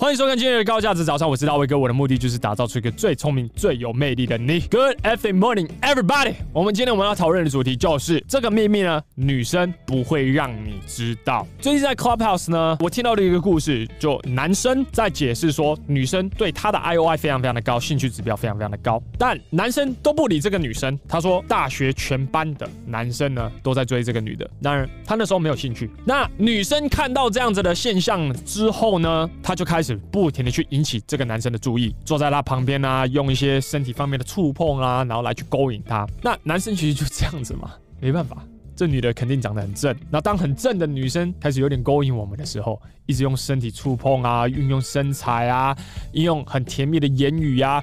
[0.00, 4.60] 欢迎收看今天的高价值早餐，我是大卫哥，我的目的就是打造出一个最聪明、最有魅力的你。
[4.60, 6.36] Good every morning, everybody。
[6.54, 11.46] 我们今天我们要讨论的主题就是这个秘密呢，女生不会让你知道。
[11.58, 20.98] 最近在 Clubhouse 呢，我听到了一个故事，就男生在解释说，女生对他的 IOI 非常非常的高，兴趣指标非常非常的高，但男生都不理这个女生。
[21.06, 25.90] 他说，大学全班的男生呢都在追这个女的，当然他那时候没有兴趣。
[26.06, 29.89] 那女生看到这样子的现象之后呢，他就开始。
[29.96, 36.06] 不停的去引起这个男生的注意，坐在他旁边啊，用一些身体方面的触碰啊，然后来去勾引他。
[36.22, 39.94] 那男生其实就这样子嘛， 没办法，这女的肯定长得很正。
[40.10, 45.76] 那当很正的女生开始有点勾引我们的时候，一直用身体触碰啊，运用身材啊，
[46.12, 47.82] 运用很甜蜜的言语啊。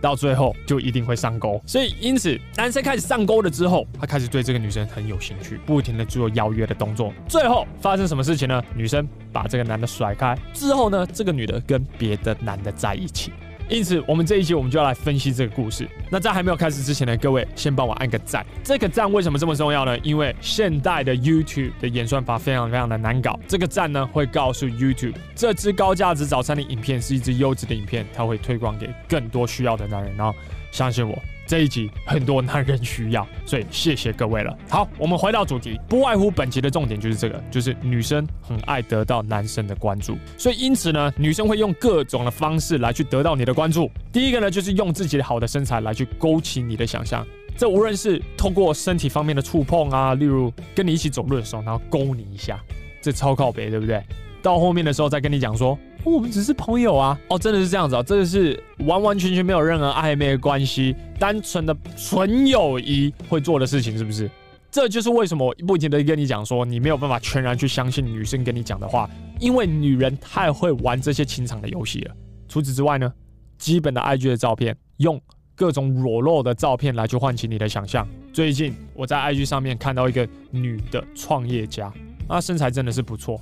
[0.00, 7.12] 到最后就一定会上钩，所以因此男生开始上钩了之后，他开始对这个女生很有兴趣，不停的做邀约的动作。
[7.28, 8.62] 最后发生什么事情呢？
[8.74, 13.32] 女生把这个男的甩开之后呢，这个女的跟别的男的在一起。
[13.68, 15.86] 因此，我们这一集我们就要来分析这个故事。
[16.10, 18.44] 那在还没有开始之前呢，各位先帮我按个赞。
[18.64, 19.98] 这个赞为什么这么重要呢？
[19.98, 23.38] 因为现代的 YouTube 的演算法非常非常的难搞。
[23.46, 30.16] 这个赞呢，会告诉 YouTube 这支高价值早餐的影片是一支优质的影片，它会推广给更多需要的男人。
[30.16, 30.34] 然后，
[30.70, 31.18] 相信我。
[31.48, 34.54] 这一集很多男人需要，所以谢谢各位了。
[34.68, 43.90] 好，我们回到主题，不外乎本集的重点就是这个，就是女生很爱得到男生的关注，所以因此呢，女生会用各种的方式来去得到你的关注。
[44.12, 52.60] 第一个呢，就是用自己的好的身材来去勾起你的想象，这无论是通过身体方面的触碰啊，例如跟你一起走路的时候，然后勾你一下，
[53.00, 54.02] 这超靠北，对不对？
[54.42, 55.78] 到后面的时候再跟你讲说。
[56.10, 57.18] 我们只是朋友啊！
[57.28, 58.02] 哦，真的是这样子啊！
[58.02, 64.30] 这个是完完全全没有任何暧昧的关系，单纯的纯友谊会做的事情，是不是？
[64.70, 69.08] 这就是为什么我不停的跟你讲说，你没有办法全然去相信女生跟你讲的话，
[69.40, 72.14] 因为女人太会玩这些情场的游戏了。
[72.48, 73.12] 除此之外呢，
[73.56, 75.20] 基本的 IG 的照片，用
[75.54, 78.06] 各种裸露的照片来去唤起你的想象。
[78.32, 81.92] 最近我在 IG 上面看到一个女的创业家，
[82.28, 83.40] 她身材真的是不错，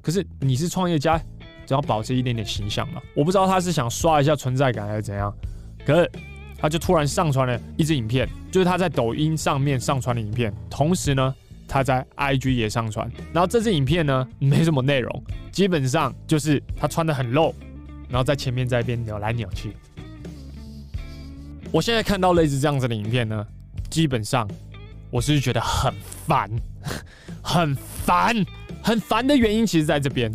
[0.00, 1.20] 可是你是创业家。
[1.68, 5.30] 只要保持一点点形象嘛，我不知道他是想刷一下存在感还是怎样，
[5.84, 6.10] 可是
[6.56, 11.34] 他就突然上传了一支影片，就是他在抖音上面上传的影片，同时呢
[11.68, 17.54] 他在 IG 也上传，然后这支影片呢没什么内容，基本上就是他穿的很露，
[18.08, 19.76] 然后在前面在一边扭来扭去。
[21.70, 23.46] 我现在看到类似这样子的影片呢，
[23.90, 24.48] 基本上
[25.10, 25.92] 我是觉得很
[26.26, 26.50] 烦，
[27.44, 28.34] 很烦，
[28.82, 30.34] 很烦的原因其实在这边。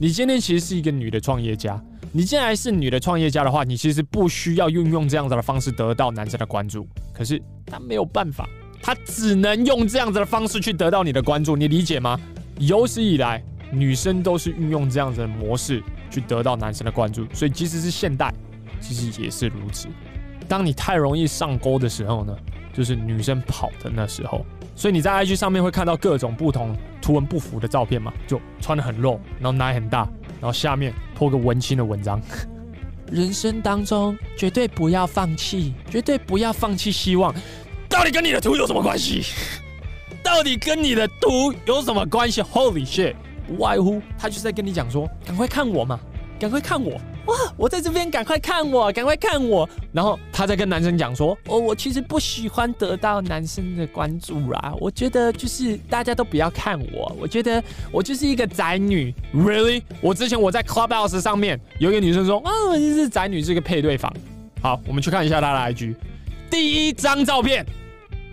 [0.00, 1.82] 你今天其实是一个女的创业家，
[2.12, 6.86] 你既然是女的创业家的话，你其实不需要运用这样子的方式得到男生的关注。
[7.12, 8.48] 可是他没有办法，
[8.80, 12.16] 他只能用这样子的方式去得到你的关注，你理解吗？
[12.60, 13.42] 有史以来，
[13.72, 15.82] 女生都是运用这样子的模式
[16.12, 18.32] 去得到男生的关注，所以即使是现代，
[18.80, 19.88] 其实也是如此。
[20.46, 22.36] 当你太容易上钩的时候呢，
[22.72, 24.46] 就是女生跑的那时候。
[24.76, 26.72] 所以你在 IG 上面会看到各种不同
[27.08, 30.06] 图文不符的照片嘛，就穿的很露，然后奶很大，
[30.42, 32.20] 然后下面泼个文青的文章。
[33.10, 37.34] 人生当中绝对不要放弃，绝对不要放弃希望。
[37.88, 39.22] 到底跟你的图有什么关系？
[40.22, 43.14] 到底跟你的图有什么关系？Holy shit！
[43.48, 45.98] 无外乎他就是在跟你讲说，赶快看我嘛，
[46.38, 47.00] 赶快看我。
[47.28, 47.34] 哇！
[47.56, 49.68] 我在这边，赶快看我，赶快看我。
[49.92, 54.74] 然后他在跟男生讲说：“哦，我其实不喜欢得到男生的关注啦。
[54.80, 57.14] 我觉得就是大家都不要看我。
[57.20, 57.62] 我觉得
[57.92, 59.14] 我就是一个宅女。
[59.34, 59.82] Really？
[60.00, 64.12] 我之前我在 Clubhouse 上面有一个女生说：啊，我就是宅女，是一个配对房。
[64.62, 65.94] 好，我们去看一下她的 IG。
[66.50, 67.64] 第一张照片，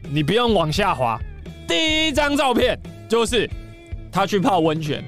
[0.09, 1.19] 你不用往下滑。
[1.67, 2.79] 第一张照片
[3.09, 3.49] 就是
[4.09, 5.03] 她去泡温泉。”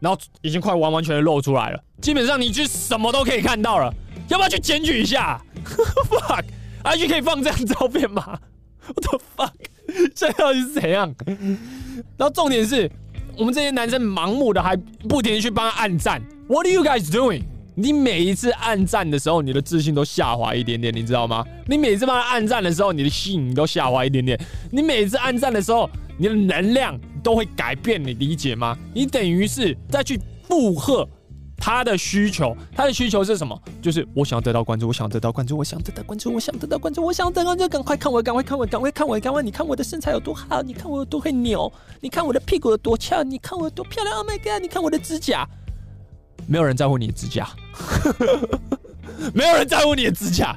[0.00, 3.92] 然后已经快完完全全露出来了，基本上你去什么都可以看到了，
[4.28, 5.40] 要不要去检举一下？
[6.10, 8.38] Fuck，IG 可以放这张照片吗
[8.86, 9.50] ？What the fuck，
[10.14, 11.14] 这到底是怎样？
[12.16, 12.90] 然后重点是
[13.36, 14.76] 我们这些男生盲目的还
[15.08, 17.42] 不停去帮他按赞，What are you guys doing？
[17.74, 21.44] 你每一次按赞的时候，你的自信都下滑一点点，你知道吗？
[21.66, 24.38] 你每次帮他按赞的时候，你的吸引都下滑一点点。
[24.70, 28.76] 你每次按赞的时候，你的能量都会改变，你理解吗？
[28.94, 31.08] 你等于是再去附和
[31.58, 33.60] 他的需求，他的需求是什么？
[33.82, 39.42] 就是我想要得到关注，我想要得到关注，我想得到关注，我想得到关注，我想得到关注，赶快看我，赶快看我，赶快看我，赶快！
[39.42, 44.60] 你看我的身材有多好，你看我有多会扭，你看我的屁股有多翘，你看我有多漂亮，Oh my god！
[44.62, 45.48] 你看我的指甲，
[46.46, 47.48] 没有人在乎你的指甲，
[49.34, 50.56] 没有人在乎你的指甲。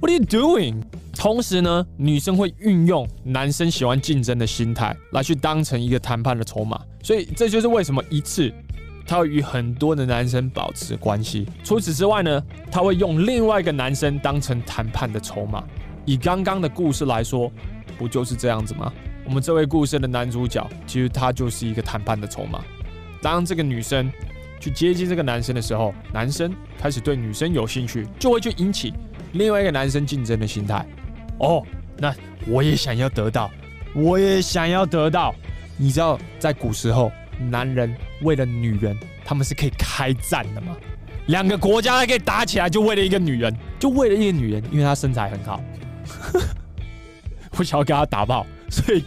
[0.00, 0.82] What are you doing？
[1.18, 8.52] 同时呢，女生会运用男生喜欢竞争的心态来去当成一个谈判的筹码，所以这就是为什么一次
[9.06, 11.48] 她会与很多的男生保持关系。
[11.64, 15.64] 除此之外呢，她会用另外一个男生当成谈判的筹码。
[16.04, 17.50] 以刚刚的故事来说，
[17.98, 18.92] 不就是这样子吗？
[19.24, 22.62] 我们这位故事的男主角，其实他就是一个谈判的筹码。
[23.20, 24.08] 当这个女生
[24.60, 28.92] 去接近这个男生的时候，男生开始对女生有兴趣，就会去引起
[29.32, 30.86] 另外一个男生竞争的心态。
[31.38, 31.62] 哦，
[31.98, 32.14] 那
[32.46, 33.50] 我也想要得到，
[33.94, 35.34] 我也想要得到。
[35.76, 37.12] 你知道，在古时候，
[37.50, 40.76] 男人为了女人，他们是可以开战的吗？
[41.26, 45.60] 两个国家还可以打起来，就为了一个女人，就为了一个女人，因为她身材很好，
[47.58, 49.04] 我想要给她打炮，所以，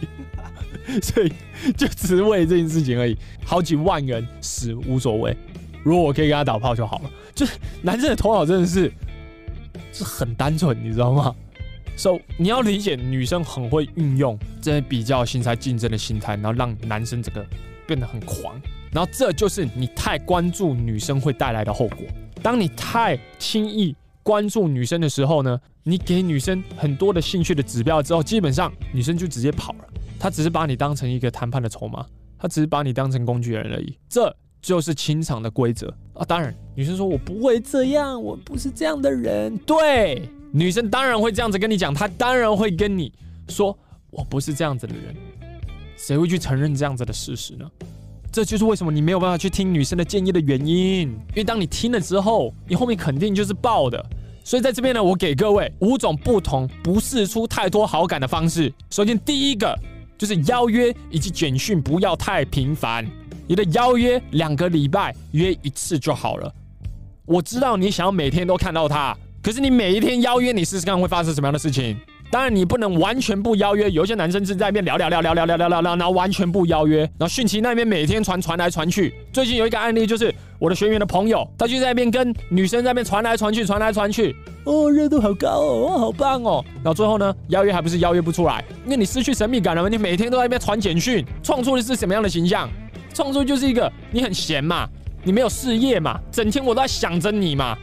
[1.02, 1.32] 所以
[1.76, 3.16] 就只是为了这件事情而已。
[3.44, 5.36] 好几万人死无所谓，
[5.82, 7.10] 如果我可以给她打炮就好了。
[7.34, 8.92] 就是男生的头脑真的是
[9.92, 11.34] 是很单纯，你知道吗
[12.00, 17.44] ？So，你要理解女生很会运用这些比较心态、竞争的心态，然后让男生这个
[17.86, 18.58] 变得很狂。
[18.90, 21.98] 然后这就是你太关注女生会带来的后果。
[22.42, 29.84] 当你太轻易关注女生的时候呢，你给女生很多的兴趣的指标之后，基本上女生就直接跑了。
[30.18, 32.06] 她只是把你当成一个谈判的筹码，
[32.38, 33.94] 她只是把你当成工具人而已。
[34.08, 36.24] 这就是情场的规则啊！
[36.24, 39.54] 当然，女生说我不会这样，我不是这样的人。
[39.58, 40.26] 对。
[40.52, 43.12] 女生当然会这样子跟你讲，她当然会跟你
[43.48, 43.76] 说，
[44.10, 45.14] 我不是这样子的人。
[45.96, 47.70] 谁会去承认这样子的事实呢？
[48.32, 51.00] 这就是为什么你没有办法去听女生的建议的原因。
[51.08, 54.04] 因为当你听了之后，你后面肯定就是爆的。
[54.42, 58.72] 所以在这边呢，我给各位五种不同不释出太多好感的方式。
[58.90, 59.78] 首先，第一个
[60.16, 63.06] 就是邀约以及简讯不要太频繁。
[63.46, 66.52] 你的邀约两个礼拜约一次就好了。
[67.26, 69.16] 我知道你想要每天都看到他。
[69.42, 71.96] 可是你每一天邀约，你试试看会发生什么样的事情？
[72.30, 79.14] 当然你不能完全不邀约，有一些男生是在那边聊聊聊聊聊聊聊聊聊，然后完全不邀约，然后讯息那边每天传传来传去。
[79.32, 86.62] 最近有一个案例，就是我的学员的朋友，他就在那边跟女生在那边传来传去，传来传去，哦，热度好高哦，哇，好棒哦。
[86.76, 92.68] 然后最后呢，邀约还不是邀约不出来，因为你失去神秘感了嘛，你每天都在那边传简讯，创出的是什么样的形象？
[93.14, 94.86] 创出就是一个你很闲嘛，
[95.24, 97.76] 你没有事业嘛，整天我都在想着你嘛。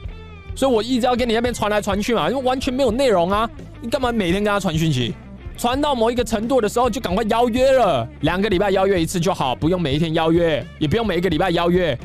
[0.58, 3.48] 所以我一直要跟你那边传来传去嘛，因为完全没有内容啊！
[3.80, 5.14] 你干嘛每天跟他传讯息？
[5.56, 8.08] 传到某一个程度的时候，就赶快邀约了。
[8.22, 11.96] 两个礼拜邀约一次就好，不用每一天邀约，也不用每一个礼拜邀约。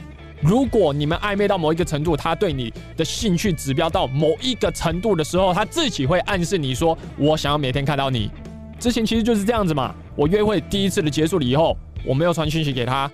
[0.43, 8.31] 如果你们暧昧到某一个程度，他对你的兴趣指标到某一个程度的时候，他自己会暗示你说：“我想要每天看到你。”
[8.78, 9.94] 之前其实就是这样子嘛。
[10.14, 11.75] 我约会第一次的结束了以后，
[12.05, 13.10] 我没有传讯息给他。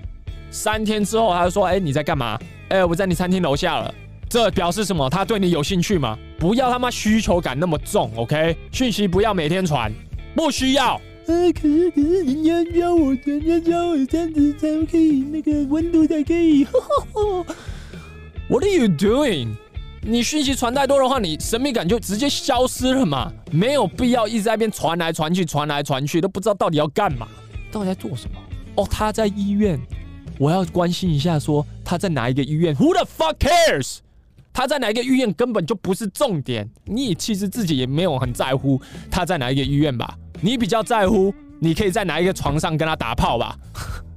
[0.51, 2.37] 三天之后，他就说：“哎，你在干嘛？
[2.71, 3.95] 哎，我在你餐厅楼下了。”
[4.29, 5.09] 这表示什么？
[5.09, 6.19] 他对你有兴趣吗？
[6.39, 8.57] 不要他妈需求感那么重，OK？
[8.71, 9.91] 讯息不要每天传，
[10.35, 11.01] 不需要。
[11.27, 16.67] 呃，可是可是人家教我，人家教我这样子才可以，那个温度才可以。
[18.49, 19.57] What are you doing？
[20.03, 23.33] 你讯息传太多的话，你神秘感就直接消失了嘛？
[23.51, 27.27] 没有必要一直在那边传来传去，传来传去，都不知道到底要干嘛，
[27.73, 28.39] 到底在做什么？
[28.77, 29.79] 哦，他在医院，
[30.39, 33.99] 我要关心一下，说他在哪一个医院？Who the fuck cares？
[34.59, 40.19] 他在哪一个医院根本就不是重点，你其实自己也没有很在乎他在哪一个医院吧？
[40.41, 43.57] 你比较在乎，你可以在哪一个床上跟他打炮吧？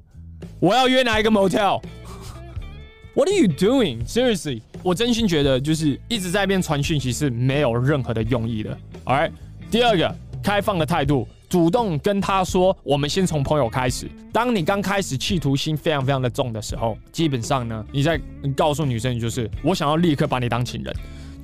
[0.59, 4.03] 我要约哪一个 motel？What are you doing?
[4.07, 8.75] Seriously，我真心觉得就是一直在那边传讯息是没有任何的用意的。
[9.05, 9.33] Alright，
[9.69, 11.27] 第二个，开放的态度。
[11.51, 14.09] 主动跟他说，我们先从朋友开始。
[14.31, 18.17] 当你刚开始企图心非常非常的重的时候，基本上呢，你在
[18.55, 20.95] 告诉女生，就是我想要立刻把你当情人。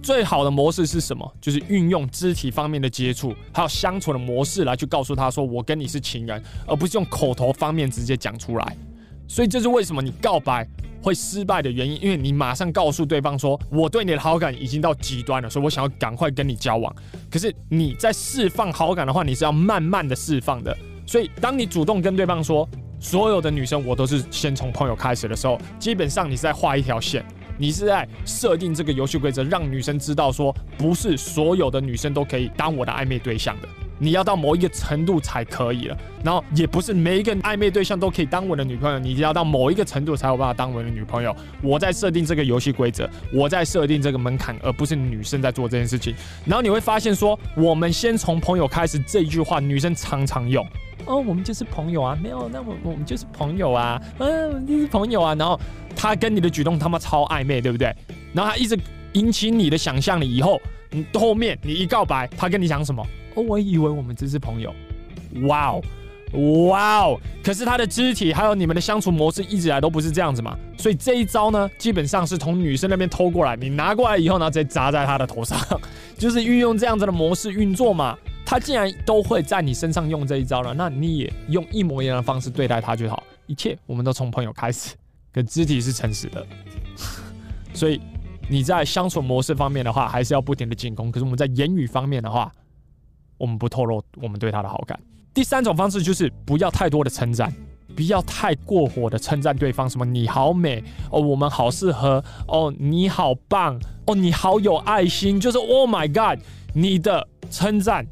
[0.02, 1.30] 最好的模式是什么？
[1.42, 8.78] 就是运用肢体方面的接触，还有相处的模式来去告诉他说，我跟你是情人，而不是用口头方面直接讲出来。
[9.28, 10.68] 所以这是为什么你告白
[11.02, 16.94] 会失败的原因，因为你马上告诉对方说，我对你的好感已经到极端了，所以我想要赶快跟你交往。
[17.30, 20.76] 可是你在释放好感的话，你是要慢慢的释放的。
[21.06, 22.68] 所以当你主动跟对方说，
[23.00, 27.24] 所有的女生我都是先从朋友开始的时候，基本上你是在画一条线，
[27.58, 33.70] 你是在设定这个游戏规则，让女生知道说，不是所有的女生都可以当我的暧昧对象的。
[34.00, 41.36] 你要到某一个程度才可以了，然后也不是每一个暧昧对象都可以当我的女朋友，你要到某一个程度才有办法当我的女朋友。
[41.62, 46.14] 我在设定这个游戏规则，我在设定这个门槛，而不是女生在做这件事情。
[46.46, 50.66] 然后你会发现说，我们先从朋友开始这一句话，女生常常用。
[51.06, 55.34] 哦，我们就是朋友啊，没有，那我我们就是朋友啊，嗯，就是朋友啊。
[55.36, 55.60] 然后
[55.96, 57.96] 他跟你的举动他妈超暧昧，对不对？
[58.34, 58.78] 然后他一直
[59.14, 60.60] 引起你的想象力，以后
[60.98, 63.06] 你后面你一告白，他跟你讲什么？
[63.36, 64.74] 哦，我以为我们只是朋友，
[65.48, 65.82] 哇哦！
[66.68, 67.18] 哇哦！
[67.42, 75.58] 可是他的肢体还有你们的相处模式一直以来都不是这样子嘛，所以这一招呢，基本上是从女生那边偷过来，你拿过来以后呢，直接砸在他的头上，
[76.20, 78.18] 就是运用这样子的模式运作嘛。
[78.46, 83.24] 他既然都会在你身上用这一招了，那你也用一模一样的方式对待他就好。
[83.46, 84.96] 一切我们都从朋友开始，
[85.34, 86.46] 可肢体是诚实的，
[87.74, 88.02] 所以
[88.50, 91.12] 你在相处模式方面的话，还是要不停的进攻。
[91.12, 92.52] 可是我们在言语方面的话，
[93.38, 95.00] 我们不透露我们对他的好感。
[95.34, 97.54] 第三种方式就是不要太多的称赞，
[97.96, 108.08] 不要太过火的称赞对方，什么你好美哦，我们好适合哦，你好棒哦，你好有爱心，就是 Oh my God，你的称赞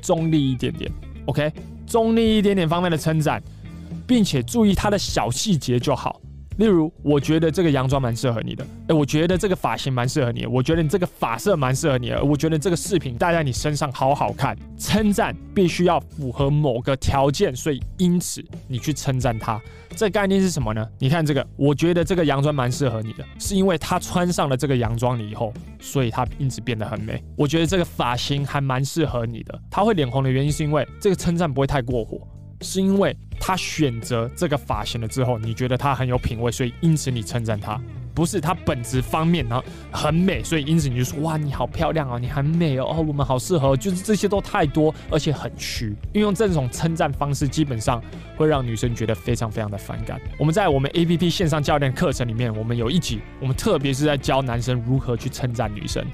[0.00, 0.90] 中立一点点
[1.26, 1.52] ，OK，
[1.86, 3.42] 中立一点点方面的称赞，
[4.06, 6.20] 并且注意他的小细节就好。
[6.62, 8.64] 例如，我觉得这个洋装蛮适合你的。
[8.86, 10.46] 哎，我觉得这个发型蛮适合你。
[10.46, 12.22] 我觉得你这个发色蛮适合你的。
[12.22, 14.56] 我觉得这个饰品戴在你身上好好看。
[14.78, 19.60] 称赞必须要符合某个条件，所以因此你去称赞它。
[19.96, 20.88] 这概念是什么呢？
[21.00, 27.20] 你看这个，我觉得这个洋装蛮适合你的，是因为他穿上了这个洋装以后，所以他因此变得很美。
[27.36, 29.60] 我觉得这个发型还蛮适合你的。
[29.68, 32.20] 他会脸红的原因是因为这个称赞不会太过火。
[32.62, 37.80] 是因为他选择这个发型了之后，你觉得他很有品味，所以因此你称赞他，
[38.14, 45.94] 不是他本质方面呢很美，所以因此你就说哇，你好漂亮哦，你很美哦，哦我们好适合，就是这些都太多而且很虚。
[46.12, 48.02] 运用这种称赞方式，基本上
[48.36, 50.20] 会让女生觉得非常非常的反感。
[50.38, 56.04] 我们在我们 APP 线上教练课程里面，我们有一集，我们特别是在教男生如何去称赞女生。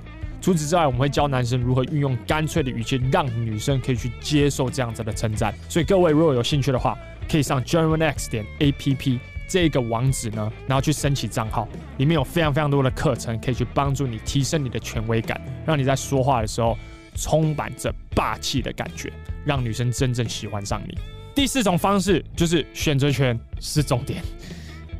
[0.40, 5.54] 除此之外，我们会教男生如何运用干脆的语气，让女生可以去接受这样子的称赞。
[5.68, 6.96] 所以各位如果有兴趣的话，
[7.28, 9.18] 可以上 Gentleman-X 点 APP
[9.48, 11.66] 这个网址呢，然后去申请账号，
[11.96, 16.76] 里面有非常非常多的课程可以去帮助你提升你的权威感，让你在说话的时候
[17.14, 19.12] 充满着霸气的感觉，
[19.44, 20.96] 让女生真正喜欢上你。
[21.34, 24.22] 第四种方式就是选择权是重点。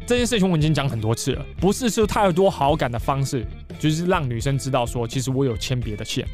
[0.06, 3.44] 这件事情我已经讲很多次了，不是说太多好感的方式，
[3.78, 6.26] 就是让女生知道说，其实我有牵别的线。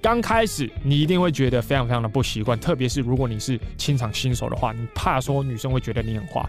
[0.00, 6.48] 刚开始你一定会觉得非常非常的不习惯，特别是如果你是清场新手的话，你怕说女生会觉得你很花。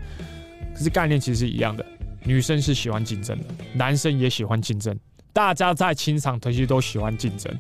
[0.76, 1.86] 可是概念其实是一样的，
[2.24, 4.96] 女生是喜欢竞争的，男生也喜欢竞争，
[5.34, 7.52] 大家在清场其实都喜欢竞争。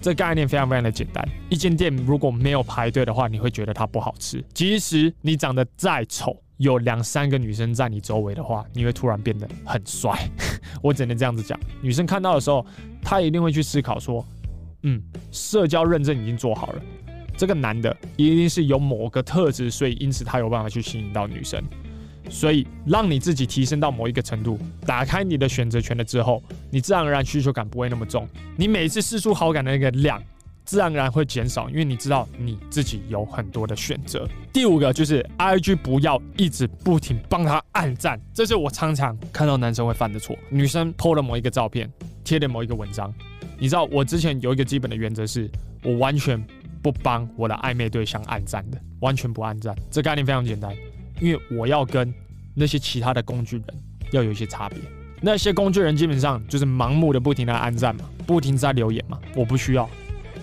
[0.00, 6.36] 这概念非常非常的简单，一间店如果没有排队的话，你会觉得它不好吃，即使你长得再丑。
[6.58, 10.12] 有两三个女生在你周围的话，你会突然变得很帅。
[10.82, 11.58] 我只能这样子讲。
[11.80, 12.64] 女生看到的时候，
[13.02, 14.24] 她一定会去思考说
[14.82, 15.00] ：“嗯，
[15.30, 16.82] 社交认证已经做好了，
[17.36, 21.62] 这个男的一定是有某个特质，所以因此他有办法去吸引到女生。
[22.28, 28.28] 所以让你自己提升到某一个程度，打开你的选择权了之后，你自然而然需求感不会那么重。
[28.56, 30.20] 你每次试出好感的那个量。”
[30.68, 34.28] 自然而然会减少，因为你知道你自己有很多的选择。
[34.52, 40.36] 第五个就是 IG 不要一直不停帮他按赞，这是我常常看到男生会犯的错。
[40.50, 41.90] 女生 po 了某一个照片，
[42.22, 43.10] 贴了某一个文章，
[43.58, 45.50] 你知道我之前有一个基本的原则是，
[45.82, 46.38] 我完全
[46.82, 49.74] 不帮我的暧昧对象按赞的，完全不按赞。
[49.90, 50.70] 这概念非常简单，
[51.18, 52.12] 因为我要跟
[52.54, 53.64] 那些其他的工具人
[54.12, 54.78] 要有一些差别。
[55.22, 59.88] 那些工具人基本上就是盲目的不停的按赞嘛，不停在留言嘛，我不需要。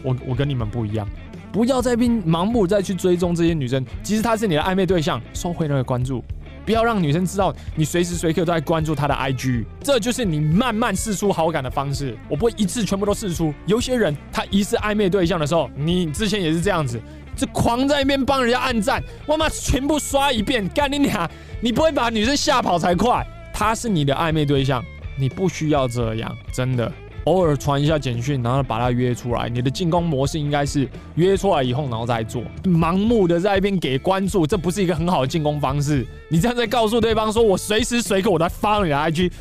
[0.05, 1.05] 我我跟你们不一样，
[1.51, 6.23] 不要再并盲目再去追踪这些女生，即使她是你的暧昧对象，收回那个关注，
[6.65, 12.15] 不要让女生知道你随时随刻都在关注她的 IG，这就是你慢慢试出好感的方式。
[12.29, 16.99] 我不会一次全部都试出，有些人他疑似暧昧对象的时候，你之前也是这样子，
[17.35, 21.29] 就狂在一边帮人家按赞，我妈全部刷一遍，干你俩！
[21.61, 23.25] 你不会把女生吓跑才怪。
[23.53, 24.83] 她是你的暧昧对象，
[25.17, 26.91] 你不需要这样，真的。
[27.25, 29.49] 偶尔传一下简讯，然后把他约出来。
[29.49, 32.43] 你的进攻模式应该是约出来以后，然后再做。
[32.63, 36.05] 盲目的在一边给关注，这不是一个很好的进攻方式。
[36.29, 39.31] 你这样在告诉对方说：“我随时随刻我在发你的 IG，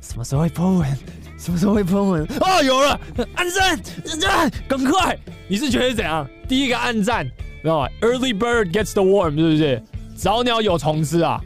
[0.00, 0.98] 什么时候会 po 文？
[1.36, 3.00] 什么时候会 po 文？”哦，有了，
[3.34, 5.18] 按赞，按赞，赶快！
[5.48, 6.24] 你是觉得怎样？
[6.48, 7.26] 第一个按赞，
[7.60, 9.82] 知道吗？Early bird gets the worm，是不是？
[10.14, 11.42] 早鸟有虫吃啊。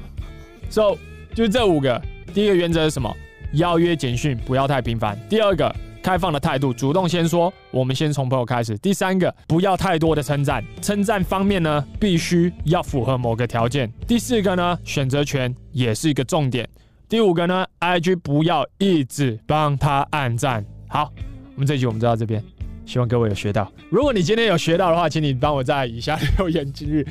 [0.68, 0.98] So，
[1.34, 2.02] 就是这五个。
[2.34, 3.10] 第一个原则是什么？
[3.54, 5.18] 邀约简讯不要太频繁。
[5.30, 5.74] 第二个。
[6.06, 8.78] 开放的态度，主动先说，我们先从朋友开始。
[8.78, 13.92] 第三个，不要太多的称赞，称赞方面呢，必须要符合某个条件。
[14.06, 16.68] 第四个呢，选择权也是一个重点。
[17.08, 20.64] 第五个呢，IG 不要一直帮他按赞。
[20.86, 21.12] 好，
[21.56, 22.40] 我们这一集我们就到这边，
[22.86, 23.70] 希望各位有学到。
[23.90, 27.04] 如果你今天有学到的话，请你帮我在以下留言，今日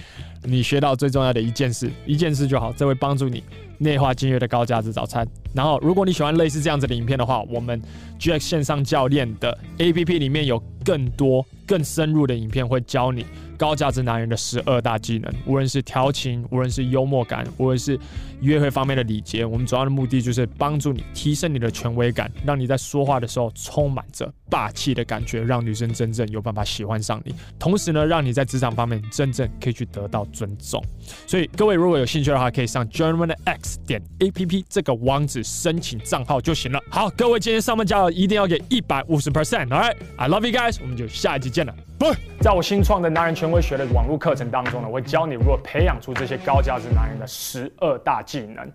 [0.44, 3.44] 你学到最重要的一件事，一件事就好，这会帮助你。
[3.78, 5.28] 内化今日的高价值早餐。
[5.54, 7.82] 然后，如果你喜欢类似这样子的影片的话，我们
[8.18, 13.26] GX 线上教练的 APP 里面有更多更深入的影片，会教你
[13.56, 18.00] 高价值男人的十二大技能，无论是调情，无论是幽默感，无论是
[18.42, 27.34] 约会方面的礼节，我们主要的目的就是帮助你提升你的权威感，让你在说话的时候充满着霸气的感觉，让女生真正有办法喜欢上你。
[27.58, 30.84] 同时呢，让你在职场方面真正可以去得到尊重。
[31.28, 36.80] 所以各位如果有兴趣的话，可以上 Gentleman X 点 APP 这个网址申请账号就行了。
[36.90, 39.68] 好，各位今天上班加油，一定要给一百五十 percent。
[39.68, 41.74] All right，I love you guys，我们就下一集见了。
[41.98, 42.14] 不，
[42.46, 48.72] 在我新创的男人权威学的网络课程当中呢，我会教你如何培养出这些高价值男人的十二大技能。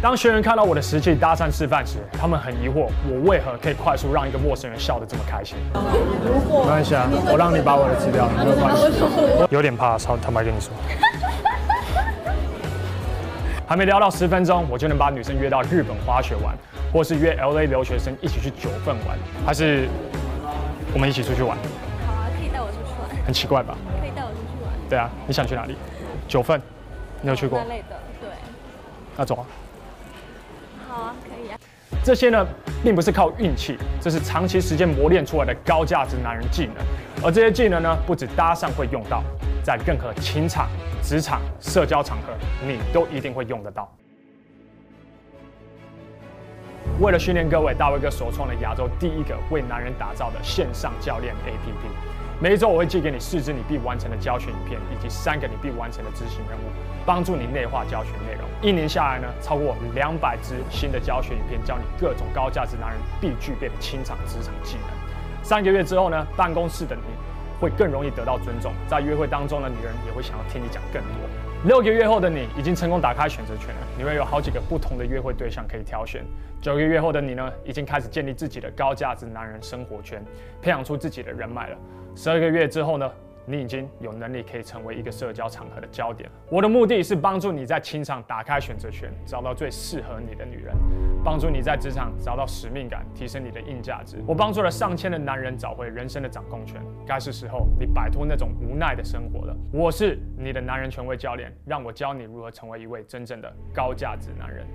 [0.00, 5.58] 当学员看到我的实际搭讪示范时，他们很疑惑，我为何可以快速让一个陌生人笑得这么开心？
[5.74, 9.46] 没关系啊，我让你把我的资料，没有关系。
[9.50, 10.72] 有点怕，超坦白跟你说。
[13.66, 16.56] 还没聊到十分钟，我就能把女生约到日本滑雪玩，
[16.90, 19.90] 或是约 LA 留学生一起去九份玩，还是
[20.92, 21.56] 我们一起出去玩？
[22.06, 23.24] 好啊，可以带我出去玩。
[23.24, 23.76] 很奇怪吧？
[24.00, 24.72] 可以带我出去玩。
[24.88, 25.76] 对啊，你想去哪里？
[26.26, 26.60] 九份，
[27.20, 27.60] 你有去过？
[27.60, 28.30] 那类的，对。
[29.16, 29.46] 那走啊。
[30.88, 31.58] 好啊，可以啊。
[32.02, 32.46] 这些呢，
[32.82, 36.76] 并不是靠运气，这是长期时间磨练出来的高价值男人技能。
[37.22, 39.22] 而这些技能呢，不止搭讪会用到，
[39.62, 40.68] 在任何情场、
[41.02, 42.32] 职场、社交场合，
[42.66, 43.88] 你都一定会用得到。
[47.00, 51.90] 为了训练各位，大卫哥首创了亚洲第一个为男人打造的线上教练 APP。
[52.42, 56.62] 每一周我会寄给你四支你必完成的教学影片，以及三个你必完成的执行任务，
[57.04, 58.48] 帮助你内化教学内容。
[58.62, 65.44] 一年下来呢，超过两百支新的教学影片，教你各种高价值男人必具备的清场职场技能。
[65.44, 67.02] 三个月之后呢，办公室的你
[67.60, 71.29] 会更容易得到尊重，在约会当中的女人也会想要听你讲更多。
[71.66, 76.24] 六个月后的你已经成功打开选择权了，你会有好几个不同的约会对象可以挑选。
[76.58, 80.24] 九个月后的你呢，已经开始建立自己的高价值男人生活圈，
[80.62, 81.76] 培养出自己的人脉了。
[82.16, 83.12] 十二个月之后呢，
[83.44, 86.30] 你已经有能力可以成为一个社交场合的焦点。
[86.48, 90.74] 我的目的是帮助你在情场打开选择权，找到最适合你的女人；
[91.22, 94.16] 帮助你在职场找到使命感，提升你的硬价值。
[94.26, 96.80] 我帮助了上千的男人找回人生的掌控权。
[97.06, 99.54] 该是时候你摆脱那种无奈的生活了。
[99.72, 104.66] 我是你的男人权威教练，让我教你如何成为一位真正的高价值男人。